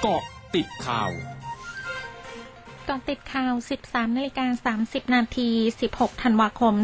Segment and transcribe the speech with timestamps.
[0.00, 0.22] เกาะ
[0.54, 1.10] ติดข่าว
[2.88, 5.48] ก่อนติดข่าว 13นาฬิกา30 นาที
[5.86, 6.74] 16 ธันวาคม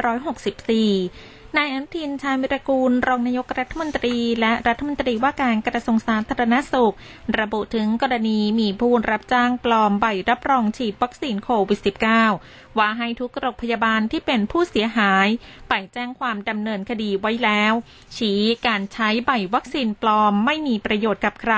[0.00, 6.94] 2564 นายอนุทินชาญวิรกูล รองนายกรัฐมนตรี และรัฐมนตรีว่าการกระทรวงสาธารณสุข
[7.38, 11.80] ระบุถึงกรณีมีผู้รับจ้างปลอมใบรับรองฉีดวัคซีนโควิด
[12.28, 15.28] -19 ว่าให้ทุกโรงพยาบาลที่เป็นผู้เสียหาย
[15.68, 17.72] ไปแจ้งความดำเนินคดีไว้แล้ว
[18.16, 21.56] ชี้การใช้ใบวัคซีนปลอมไม่มีประโยชน์กับใคร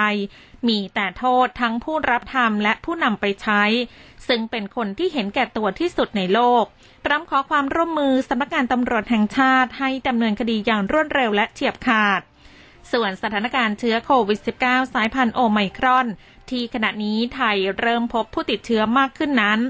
[0.69, 3.63] มีแต่โทษทั้งผู้รับทำและผู้นำไปใช้
[4.29, 6.65] ซึ่งเป็นคนที่เห็นแก่ตัวที่สุดในโลก
[7.05, 12.21] พร้อมขอความร่วมมือสำนักงานตำรวจแห่งชาติให้ดำเนินคดีอย่างรวดเร็วและเฉียบขาด
[12.91, 16.07] ส่วนสถานการณ์เชื้อโควิด -19 สายพันธุ์โอไมครอน
[16.51, 19.61] ที่ขณะนี้ไทยเริ่มพบผู้ติดเชื้อมากขึ้นนั้น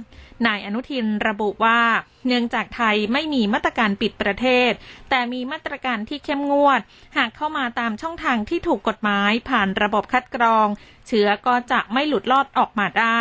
[0.46, 1.80] นายอนุทินระบุว่า
[2.26, 4.72] เนื่องจากไทยไม่มีมาตรการปิดประเทศ
[5.10, 6.80] แต่มีมาตรการที่เข้มงวด
[7.16, 10.68] หากเข้ามาตามช่องทางที่ถูกกฎหมายผ่านระบบคัดกรอง
[11.06, 13.20] เชื้อก็จะไม่หลุดลอดออกมาได้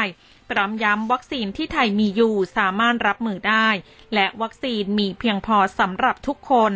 [0.50, 3.68] พร้อมย้ำวัคซีนที่ไทยมีอยู่สามารถรับมือได้
[4.14, 6.74] และวัคซีนมีเพียงพอสำหรับทุกคน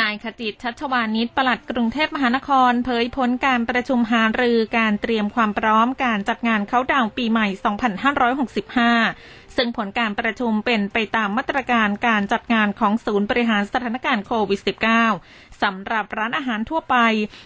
[0.00, 7.46] นายขจิตชัชวานิชปลัดกรุงเทพมหานคร เผยผลการประชุมหารือการเตรียมความพร้อมการจัดงานเขาดาวปีใหม่
[8.90, 14.60] 2565 ซึ่งผลการประชุมเป็นไปตามมาตรการการจัดงานของศูนย์บริหารสถานการณ์โควิด
[15.06, 16.96] -19 สำหรับร้านอาหารทั่วไป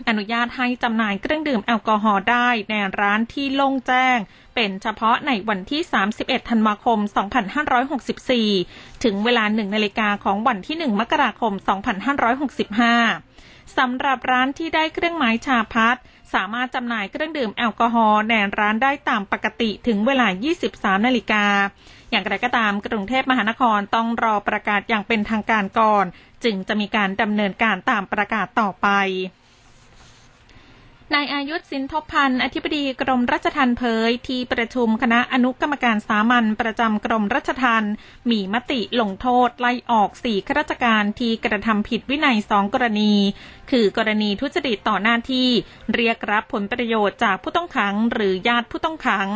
[0.08, 4.18] อนุญาตให้จำหน่ายเครื่องดื่มแอลกอฮอล์ได้ในร้านที่โล่งแจ้ง
[4.54, 5.80] เป็นเฉพาะในวันที่
[6.16, 6.98] 31 ธันวาคม
[8.20, 11.52] 2564 ถึงเวลา 1 นาฬิกาของวันที่ 1 มกราคม
[12.80, 15.96] 2565สำหรับร้านที่ได้เครื่องหมายชาพัด
[16.34, 20.26] สามารถจำหน่ายเครื่องดื่มแอลกอฮอล์ในร้านได้ตามปกติถึงเวลา
[20.66, 21.44] 23 นาฬิกา
[22.10, 26.04] อย่างไรก็ตามกรุงเทพมหานครต้องรอประกาศอย่างเป็นทางการก่อน
[26.44, 28.88] จึงจะมีการดำเนินการตามประกาศต่อไป
[31.14, 37.92] นายอายุสินทบพันธ์อธิบดีกรมรัชทัณฑ์เผย ที่ประชุมคณะอนุกรรมการสามัญประจำกรมรัชทัณฑ์
[38.30, 43.14] มีมติลงโทษไล่ออกสี่ข้าราชการที่กระทำผิดวินัยสองกรณี
[43.70, 45.48] คือกรณีทุจริตต่อหน้าที่
[45.94, 49.28] เรียกรับผลประโยชน์จากผู้ต้องขังหรือญาติผู้ต้องขัง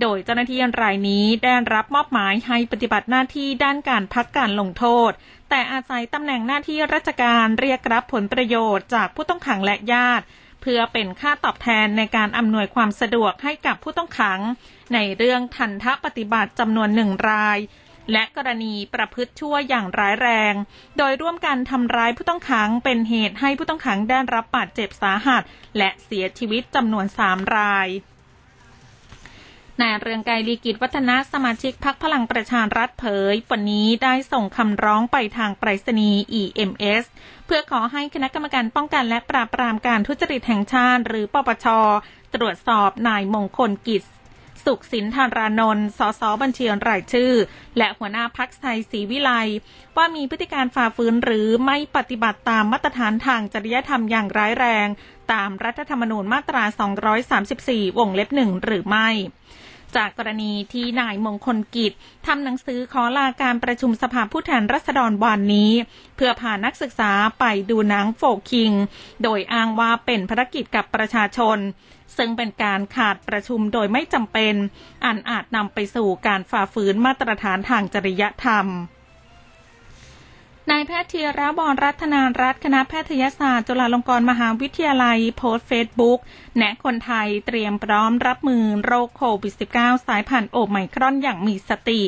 [0.00, 5.10] โดยเจ้าหน้าที่รายนี้ได้รับมอบหมายให้ปฏิบัติหน้าที่ด้านการพักการลงโทษ
[5.50, 10.26] แต่อาศัยตำแหน่งหน้าที่ราชการเรียกรับผลประโยชน์จากผู้ต้องขังและญาติ
[10.66, 14.40] เพื่อเป็นค่าตอบแทนในการอำนวยความสะดวกให้กับผู้ต้องขัง
[14.94, 17.58] ในเรื่องทันทปฏิบัติจำนวนหนึ่งราย
[18.12, 20.54] และกรณีประพฤติชั่วอย่างร้ายแรง
[20.96, 25.42] โดยร่วมกันทำร้ายผู้ต้องขังเป็นเหตุให้ผู้ต้องขังได้รับบาดเจ็บสาหัส
[25.78, 27.88] และเสียชีวิตจำนวนสามราย
[29.82, 37.04] นายเรืองไกรลีกิจวัฒนะสมาชิกพักพลังประชารัฐเผย วันนี้ได้ส่งคำร้องไปทางไปรษณีย์ EMS
[37.46, 41.66] เพื่อขอให้คณะกรรมการป้องกันและปราบปรามการทุจริตแห่งชาติ หรือปปช
[42.34, 44.02] ตรวจสอบนายมงคลกิจ
[44.64, 47.32] สุขสินธารานนท์สสบัญชีรายชื่อ
[47.78, 49.30] และหัวหน้าพักไทยศรีวิไล
[49.96, 54.88] ว่ามีพฤติการฝ่าฝืนหรือไม่ปฏิบัติตามมาตรฐานทางจริยธรรมอย่างร้ายแรง
[55.32, 56.62] ตามรัฐธรรมนูญมาตรา
[57.30, 59.08] 234 วงเล็บหนึ่งหรือไม่
[59.96, 61.92] จากกรณีที่นายมงคลกิจ
[62.26, 65.72] ทำหนังสือขอลาการประชุมสภาผู้แทนรัษฎรวันนี้
[66.16, 67.10] เพื่อพานักศึกษา
[67.40, 68.72] ไปดูหนังโฟคิง
[69.22, 71.58] โดยอ้างว่าเป็นภารกิจกับประชาชน
[72.16, 74.54] ซึ่งเป็นการขาดประชุมโดยไม่จำเป็น
[75.04, 78.68] อันอาจนำไปสู่การฝ่าฝืนมาตรฐานทางจริยธรรม
[80.70, 86.18] นายแพทย์เทียระบรรัตนารัฐคณะแพทยศาสตร์ จุฬาลงกรณ์มหาวิทยาลัย โพสต์เฟซบุ๊ก
[86.58, 92.02] แนะคนไทยเตรียมพร้อมรับมือโรคโควิด -19 สายพันธุ์โอไมครอนอย่างมีสติ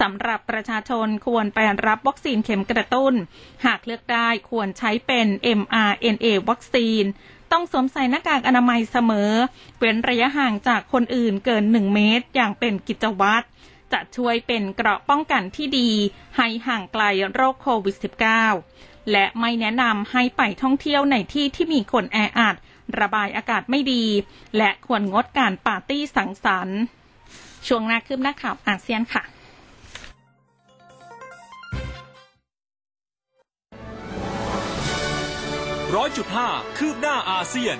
[0.00, 3.14] สำหรับประชาชนควรไปรับวัคซีนเข็มกระตุ้น
[3.66, 5.26] หากเลือกได้ควรใช้เป็น
[5.58, 7.04] mRNA วัคซีน
[7.52, 9.30] ต้องสวมใส่หน้ากากอนามัยเสมอ
[9.78, 13.46] เว้นระยะห่างจากคนอื่นเกิน 1 เมตร อย่างเป็นกิจวัตร
[13.92, 15.90] จะช่วยเป็นเกราะป้องกันที่ดี
[16.36, 17.02] ให้ห่างไกล
[17.32, 17.96] โรคโควิด
[18.52, 22.56] -19 และไม่แนะนำให้ไปท่องเที่ยวในที่ที่มีคนแออัด
[23.00, 24.04] ระบายอากาศไม่ดี
[24.56, 26.80] และควรงดการปาร์ตี้สังสรรค์
[27.66, 29.22] ช่วงหน้าคืบหน้าข่าวอาเซียนค่ะ
[35.96, 37.76] 100.5 คืบหน้าอาเซียน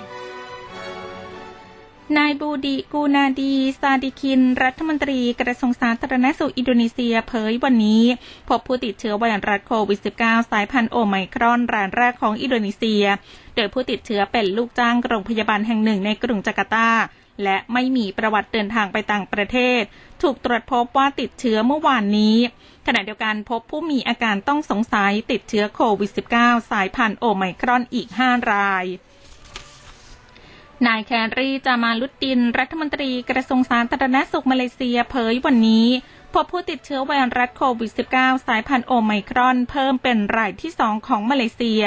[2.17, 8.03] นายบูดีกูนาดีซาดิคิน รัฐมนตรีกระทรวงสาธารณสุขอินโดนีเซียเผยวันนี้
[8.49, 13.03] พบผู้ติดเชื้อไวรัสโควิด -19 สายพันธุ์โอไมครอนรายแรกของอินโดนีเซีย
[13.55, 16.89] โดยผู้ติดเชื้อเป็นลูกจ้างโรงพยาบาลแห่งหนึ่งในกรุงจาการ์ตา
[17.43, 19.81] และไม่มีประวัติเดินทางไปต่างประเทศ
[20.21, 22.37] ถูกตรวจพบว่าติดเชื้อเมื่อวานนี้
[22.85, 28.85] ขณะเดียวกันพบผู้มีอาการต้องสงสัยติดเชื้อโควิด -19 สายพันธุ์โอไมครอนอีก 5 ราย
[30.85, 35.87] นายแครีจามาลุดดิน รัฐมนตรีกระทรวงสาธารณสุขมาเลเซียเผยวันนี้
[36.33, 41.83] พบผู้ติดเชื้อไวรัสโควิด -19 สายพันธุ์โอไมครอนเพิ่มเป็นรายที่สองของมาเลเซีย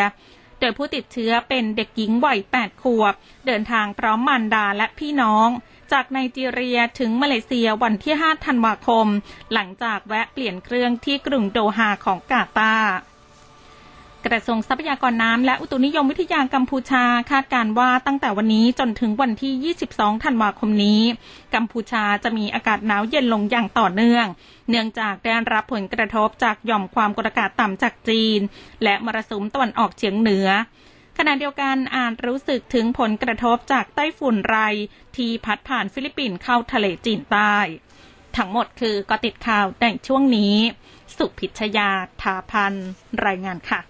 [0.61, 3.15] โดยผู้ติดเชื้อเป็นเด็กหญิงวัย 8 ขวบ
[3.47, 5.49] เดินทางพร้อมมารดาและพี่น้อง
[5.93, 9.07] จากไนจีเรียถึงมาเลเซียวันที่ 5 ธันวาคม
[9.53, 12.93] หลังจากแวะเปลี่ยนเครื่องที่กรุงโดฮาของกาตาร์
[14.27, 21.03] กระทรวงทรัพยากรน้ำและอุตุนิยมวิทยากัมพูชาคาดการว่าตั้งแต่วันนี้จนถึงวันที่ 22 ธันวาคมนี้
[21.55, 24.27] กัมพูชาจะมีอากาศหนาวเย็นลงอย่างต่อเนื่อง
[24.69, 28.41] เนื่องจากได้รับผลกระทบจากหย่อมความกดอากาศต่ำจากจีน
[28.83, 30.49] และมรสุมตะวันออกเฉียงเหนือ
[31.19, 34.59] ขณะเดียวกันอาจรู้สึกถึงผลกระทบจากไต้ฝุ่นไร
[35.17, 37.57] ที่พัดผ่านฟิลิปปินส์เข้าทะเลจีนใต้
[38.37, 40.57] ทั้งหมดคือเกาะติดข่าวในช่วงนี้
[41.17, 41.91] สุพิชยา
[42.23, 42.75] ทาพัน
[43.27, 43.81] รายงานค่ะ